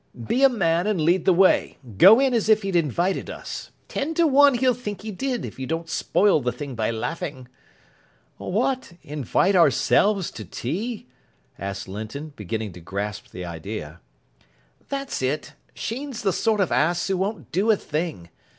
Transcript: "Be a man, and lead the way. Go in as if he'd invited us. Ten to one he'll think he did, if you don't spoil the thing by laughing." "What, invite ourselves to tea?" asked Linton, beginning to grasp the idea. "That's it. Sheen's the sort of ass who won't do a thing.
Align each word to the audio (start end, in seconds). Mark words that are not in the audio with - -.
"Be 0.25 0.41
a 0.43 0.49
man, 0.49 0.87
and 0.87 0.99
lead 0.99 1.25
the 1.25 1.31
way. 1.31 1.77
Go 1.99 2.19
in 2.19 2.33
as 2.33 2.49
if 2.49 2.63
he'd 2.63 2.75
invited 2.75 3.29
us. 3.29 3.69
Ten 3.87 4.15
to 4.15 4.25
one 4.25 4.55
he'll 4.55 4.73
think 4.73 5.03
he 5.03 5.11
did, 5.11 5.45
if 5.45 5.59
you 5.59 5.67
don't 5.67 5.87
spoil 5.87 6.39
the 6.41 6.51
thing 6.51 6.73
by 6.73 6.89
laughing." 6.89 7.47
"What, 8.37 8.93
invite 9.03 9.55
ourselves 9.55 10.31
to 10.31 10.43
tea?" 10.43 11.05
asked 11.59 11.87
Linton, 11.87 12.33
beginning 12.35 12.71
to 12.73 12.79
grasp 12.81 13.27
the 13.27 13.45
idea. 13.45 14.01
"That's 14.89 15.21
it. 15.21 15.53
Sheen's 15.75 16.23
the 16.23 16.33
sort 16.33 16.61
of 16.61 16.71
ass 16.71 17.07
who 17.07 17.17
won't 17.17 17.51
do 17.51 17.69
a 17.69 17.75
thing. 17.77 18.29